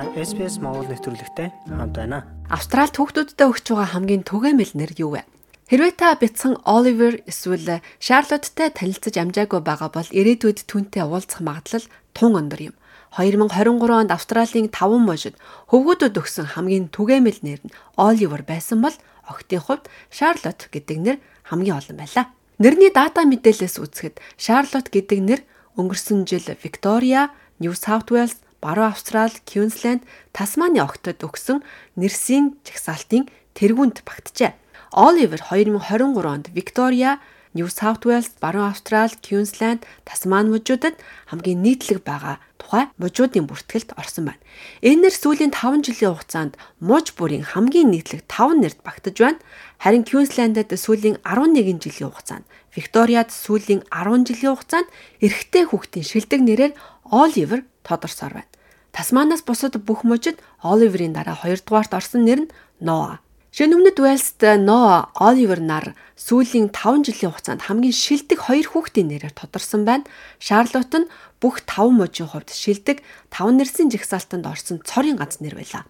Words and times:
Та 0.00 0.08
SPS 0.16 0.56
Монгол 0.64 0.88
нэвтрүүлэгтэй 0.88 1.52
хамт 1.68 1.92
байна. 1.92 2.24
Австралид 2.48 2.96
хүүхдүүдтэй 2.96 3.44
өгч 3.44 3.68
байгаа 3.68 4.00
хамгийн 4.00 4.24
түгээмэл 4.24 4.72
нэр 4.72 4.96
юу 4.96 5.12
вэ? 5.12 5.28
Хэрвээ 5.68 5.92
та 5.92 6.16
бяцхан 6.16 6.56
Оливер 6.64 7.20
эсвэл 7.28 7.84
Шарлотттай 8.00 8.72
танилцаж 8.72 9.20
амжаагүй 9.20 9.60
байгаа 9.60 9.92
бол 9.92 10.08
ирээдүйд 10.08 10.64
түүнтэй 10.64 11.04
уулзах 11.04 11.44
магадлал 11.44 11.84
тун 12.16 12.32
өндөр 12.32 12.72
юм. 12.72 12.74
2023 13.12 13.76
онд 14.00 14.08
Австралийн 14.16 14.72
5 14.72 15.04
мужид 15.04 15.36
хөвгүүдүүд 15.68 16.16
өгсөн 16.16 16.56
хамгийн 16.56 16.88
түгээмэл 16.88 17.44
нэр 17.44 17.60
нь 17.60 17.74
Оливер 18.00 18.40
байсан 18.48 18.80
бол 18.80 18.96
охидын 19.28 19.60
хувьд 19.60 19.84
Шарлотт 20.08 20.72
гэдэг 20.72 20.96
нэр 20.96 21.16
хамгийн 21.44 21.76
олон 21.76 22.00
байлаа. 22.00 22.32
Нэрний 22.56 22.88
дата 22.88 23.28
мэдээлэлээс 23.28 23.76
үзэхэд 23.76 24.16
Шарлотт 24.40 24.88
гэдэг 24.88 25.20
нэр 25.20 25.40
өнгөрсөн 25.76 26.24
жил 26.24 26.48
Виктория, 26.64 27.36
Нью 27.60 27.76
Саут 27.76 28.08
Уэльс, 28.08 28.40
Баруун 28.60 28.92
Австрал, 28.92 29.32
Квинсленд, 29.48 30.04
Тасманы 30.32 30.80
огтод 30.84 31.24
өгсөн 31.24 31.64
нэрсийн 31.96 32.60
жагсаалтын 32.64 33.28
тэргүүнд 33.56 34.04
багтжээ. 34.04 34.52
Оливер 34.92 35.40
2023 35.40 36.28
онд 36.28 36.46
Виктория, 36.52 37.20
Нью 37.54 37.68
Саут 37.68 38.06
Уэльс, 38.06 38.36
Баруун 38.40 38.70
Австрал, 38.70 39.10
Квинсленд, 39.24 39.86
Тасман 40.04 40.50
мужуудад 40.52 40.94
хамгийн 41.30 41.62
нийтлэг 41.62 42.04
байгаа 42.04 42.38
тухай 42.70 42.86
мужуудын 43.02 43.50
бүртгэлд 43.50 43.98
орсон 43.98 44.30
байна. 44.30 44.42
Энэ 44.78 45.10
нэр 45.10 45.14
сүүлийн 45.18 45.50
5 45.50 45.82
жилийн 45.90 46.14
хугацаанд 46.14 46.54
муж 46.78 47.18
бүрийн 47.18 47.42
хамгийн 47.42 47.90
нийтлэг 47.90 48.22
5 48.30 48.62
нэрт 48.62 48.78
багтаж 48.86 49.18
байна. 49.18 49.42
Харин 49.82 50.06
Квинслендд 50.06 50.70
сүүлийн 50.70 51.18
11 51.26 51.82
жилийн 51.82 52.14
хугацаанд, 52.14 52.46
Викториад 52.70 53.34
сүүлийн 53.34 53.82
10 53.90 54.22
жилийн 54.22 54.54
хугацаанд 54.54 54.88
эрэгтэй 55.18 55.66
хүүхдийн 55.66 56.06
шилдэг 56.06 56.40
нэрээр 56.46 56.72
Оливер 57.10 57.66
тодорсоор 57.82 58.38
байна. 58.38 58.50
Тасманаас 58.94 59.42
бусад 59.42 59.74
бүх 59.82 60.06
мужид 60.06 60.38
Оливерийн 60.62 61.10
дараа 61.10 61.34
2 61.42 61.66
дугаарт 61.66 61.90
орсон 61.90 62.22
нэр 62.22 62.46
нь 62.46 62.52
Ноа. 62.78 63.18
Шинэ 63.50 63.74
өмнөд 63.74 63.98
Уэльст 63.98 64.38
Ноа 64.62 65.10
Оливер 65.18 65.58
нар 65.58 65.98
сүүлийн 66.14 66.70
5 66.70 67.02
жилийн 67.02 67.34
хугацаанд 67.34 67.66
хамгийн 67.66 67.90
шилдэг 67.90 68.46
хоёр 68.46 68.66
хүүхдийн 68.70 69.10
нэрээр 69.10 69.34
тодорсон 69.34 69.82
байна. 69.82 70.06
Шарлотт 70.38 70.94
нь 70.94 71.10
бүх 71.40 71.64
5 71.64 71.96
мужийн 71.96 72.28
хувьд 72.28 72.52
шилдэг 72.52 73.00
5 73.32 73.56
нэрсийн 73.58 73.88
жагсаалтанд 73.90 74.44
орсон 74.46 74.78
цорын 74.84 75.16
ганц 75.16 75.40
нэр 75.40 75.56
байлаа. 75.56 75.84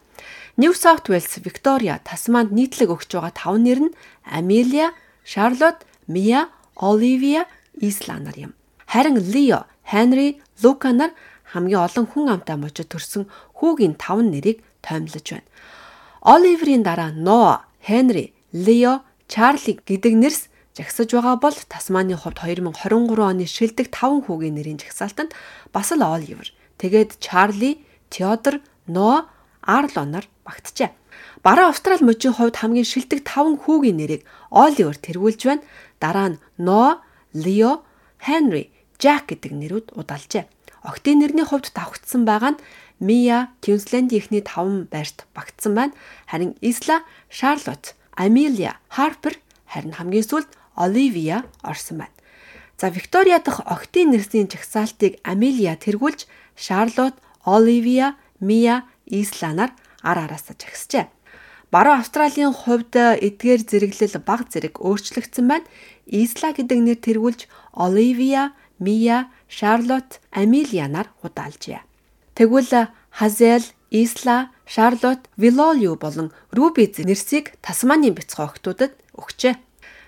Нью 0.56 0.74
Саут 0.74 1.10
Уэльс, 1.10 1.42
Виктория, 1.42 1.98
Тасманд 2.06 2.54
нийтлэг 2.54 2.90
өгч 2.94 3.10
байгаа 3.10 3.34
5 3.34 3.66
нэр 3.66 3.78
нь 3.90 3.96
Амелия, 4.24 4.94
Шарлотт, 5.24 5.86
Мия, 6.06 6.48
Оливия, 6.76 7.46
Исла 7.80 8.18
нар 8.22 8.36
юм. 8.36 8.52
Харин 8.86 9.18
Лио, 9.18 9.66
Хенри, 9.84 10.42
Лука 10.62 10.92
нар 10.92 11.10
хамгийн 11.52 11.82
олон 11.82 12.06
хүн 12.06 12.26
амтай 12.30 12.56
мужид 12.56 12.90
төрсэн 12.90 13.26
хүүгийн 13.58 13.94
5 13.98 14.30
нэрийг 14.30 14.62
тоймлож 14.82 15.26
байна. 15.34 15.48
Оливерийн 16.22 16.82
дараа 16.82 17.10
Ноа, 17.10 17.66
Хенри, 17.82 18.34
Лео, 18.52 19.02
Чарли 19.26 19.78
гэдэг 19.86 20.14
нэрс 20.14 20.49
жагсаж 20.76 21.10
байгаа 21.10 21.36
бол 21.36 21.56
Тасманы 21.68 22.14
хувьд 22.14 22.38
2023 22.38 23.18
оны 23.18 23.44
шилдэг 23.46 23.90
5 23.90 24.26
хүүгийн 24.26 24.54
нэрийн 24.54 24.78
жагсаалтанд 24.78 25.34
бас 25.74 25.90
л 25.90 26.02
Оливер, 26.02 26.54
тэгээд 26.78 27.18
Чарли, 27.18 27.82
Теодор, 28.10 28.62
Ноа, 28.86 29.26
Арлонор 29.62 30.30
багтжээ. 30.46 30.94
Бараа 31.42 31.74
Австрали 31.74 32.06
мужийн 32.06 32.34
хувьд 32.34 32.62
хамгийн 32.62 32.86
шилдэг 32.86 33.26
5 33.26 33.66
хүүгийн 33.66 33.98
нэрийг 33.98 34.22
Оливер 34.50 34.94
тэргүүлж 34.94 35.40
байна. 35.46 35.66
Дараа 35.98 36.28
нь 36.34 36.40
Ноа, 36.56 37.02
Лео, 37.34 37.82
Хенри, 38.22 38.70
Жак 39.00 39.32
гэдэг 39.32 39.52
нэрүүд 39.52 39.86
удалжээ. 39.98 40.46
Октын 40.86 41.18
нэрний 41.18 41.44
хувьд 41.44 41.74
давхцсан 41.74 42.22
байгаа 42.24 42.54
нь 42.54 42.62
Мия 43.00 43.48
Квинсленд 43.64 44.12
ихний 44.12 44.44
5 44.44 44.92
байрт 44.92 45.26
багтсан 45.34 45.74
байна. 45.74 45.96
Харин 46.30 46.54
Исла, 46.60 47.02
Шарлотт, 47.32 47.96
Амелия, 48.14 48.76
Харпер 48.92 49.40
харин 49.70 49.94
хамгийн 49.94 50.26
сүүлд 50.26 50.50
Оливия 50.82 51.44
орсон 51.62 51.98
байна. 52.00 52.16
За 52.80 52.88
Виктория 52.88 53.38
дахь 53.44 53.60
октын 53.74 54.10
нэрсийн 54.16 54.48
жагсаалтыг 54.48 55.20
Амелия 55.22 55.76
тэргүүлж 55.76 56.24
Шарлотт, 56.56 57.16
Оливия, 57.44 58.16
Мия, 58.40 58.88
Исланаар 59.04 59.72
ар 60.02 60.18
араасаа 60.24 60.56
жагсжээ. 60.56 61.06
Баруун 61.70 62.00
Австралийн 62.00 62.52
хувьд 62.56 62.96
эдгээр 62.96 63.60
зэрэглэл 63.68 64.16
баг 64.24 64.48
зэрэг 64.48 64.80
өөрчлөгдсөн 64.80 65.46
байна. 65.46 65.68
Исла 66.08 66.56
гэдэг 66.56 66.78
нэр 66.80 66.98
тэргүүлж 67.04 67.46
Оливия, 67.76 68.56
Мия, 68.80 69.28
Шарлотт, 69.46 70.18
Амелианаар 70.32 71.12
удаалжээ. 71.22 71.84
Тэгвэл 72.34 72.88
Хазел, 73.10 73.62
Исла, 73.90 74.50
Шарлотт, 74.64 75.28
Вилолио 75.36 75.94
болон 75.96 76.32
Рубиз 76.50 76.96
нэрсийг 76.98 77.52
Тасманы 77.60 78.10
бяцхан 78.10 78.48
охтуудад 78.48 78.96
өгчээ. 79.14 79.54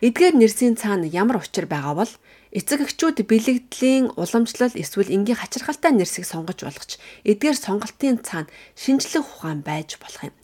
Эдгээр 0.02 0.34
нэрсийн 0.34 0.74
цаана 0.74 1.06
ямар 1.06 1.38
учир 1.38 1.70
байгаа 1.70 1.94
бол 1.94 2.12
эцэг 2.50 2.90
эхчүүд 2.90 3.22
бэлэгдлийн 3.22 4.18
уламжлал 4.18 4.74
эсвэл 4.74 5.14
энгийн 5.14 5.38
хачирхалтай 5.38 5.94
нэрсийг 5.94 6.26
сонгож 6.26 6.58
болгоч 6.66 6.98
эдгээр 7.22 7.54
сонголтын 7.54 8.18
цаана 8.26 8.50
шинжлэх 8.74 9.22
ухаан 9.22 9.62
байж 9.62 10.02
болох 10.02 10.26
юм. 10.26 10.34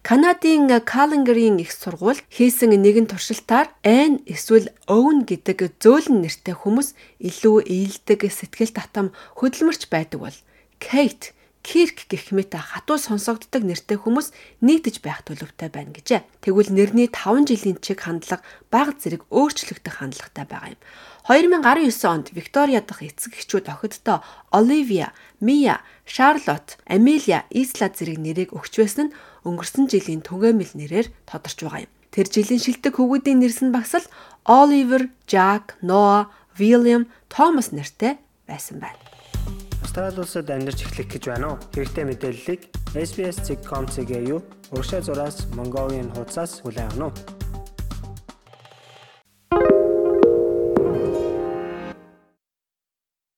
Канадын 0.00 0.64
Calgary-ийн 0.80 1.60
их 1.60 1.76
сургууль 1.76 2.24
хийсэн 2.32 2.72
нэгэн 2.72 3.06
туршилтаар 3.12 3.68
Айн 3.84 4.24
эсвэл 4.24 4.72
Own 4.88 5.28
гэдэг 5.28 5.76
зөөлөн 5.76 6.24
нэртэй 6.24 6.56
хүмүүс 6.56 6.96
илүү 7.20 7.56
ээлдэг 7.68 8.20
сэтгэл 8.32 8.72
татам 8.72 9.12
хөдөлмөрч 9.36 9.92
байдаг 9.92 10.18
бол 10.24 10.38
Kate 10.80 11.36
Кирк 11.62 12.10
гэх 12.10 12.34
мэт 12.34 12.58
хатуу 12.58 12.98
сонсогддог 12.98 13.62
нэртэй 13.62 13.94
хүмүүс 13.94 14.34
нийтж 14.66 14.98
байх 14.98 15.22
төлөвтэй 15.22 15.70
байна 15.70 15.94
гэжээ. 15.94 16.26
Тэгвэл 16.42 16.74
нэрний 16.74 17.06
5 17.06 17.46
жилийн 17.46 17.78
чиг 17.78 18.02
хандлага 18.02 18.42
баг 18.66 18.98
зэрэг 18.98 19.22
өөрчлөгдөх 19.30 20.02
хандлагатай 20.02 20.42
байгаа 20.42 20.74
юм. 20.74 20.82
2019 21.30 22.02
онд 22.10 22.26
Виктория 22.34 22.82
дахь 22.82 23.06
эцэг 23.06 23.38
эхчүүд 23.38 23.70
охидтой 23.70 24.26
Оливия, 24.50 25.14
Мия, 25.38 25.86
Шарлотт, 26.02 26.82
Амелия, 26.82 27.46
Исла 27.54 27.94
зэрэг 27.94 28.18
нэрийг 28.18 28.50
өгч 28.50 28.82
байсан 28.82 29.14
нь 29.14 29.14
өнгөрсөн 29.46 29.86
жилийн 29.86 30.26
түгээмэл 30.26 30.74
нэрээр 30.74 31.14
тодорч 31.30 31.62
байгаа 31.62 31.86
юм. 31.86 31.92
Тэр 32.10 32.26
жилийн 32.26 32.58
шилдэг 32.58 32.98
хөвгүүдийн 32.98 33.38
нэрс 33.38 33.62
нь 33.62 33.70
багсал 33.70 34.02
Оливер, 34.42 35.14
Жак, 35.30 35.78
Ноа, 35.78 36.26
Вильям, 36.58 37.06
Томас 37.30 37.70
нэртэй 37.70 38.18
байсан 38.50 38.82
байна. 38.82 39.11
Австрали 39.82 40.20
улсад 40.22 40.48
амьдарч 40.50 40.86
эхлэх 40.86 41.08
гэж 41.10 41.24
байна 41.26 41.46
уу? 41.52 41.58
Хэрэгтэй 41.74 42.04
мэдээллийг 42.06 42.60
SBS.com.cg 42.94 44.10
юу? 44.30 44.40
Урагшаа 44.70 45.02
зураас 45.02 45.36
Mongolian 45.58 46.08
хуудасаас 46.14 46.62
хүлээн 46.62 46.86
авах 46.86 46.96
нь 46.96 47.41